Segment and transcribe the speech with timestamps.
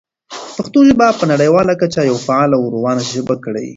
[0.57, 3.67] پښتو ژبه په نړیواله کچه یوه فعاله او روانه ژبه کړئ.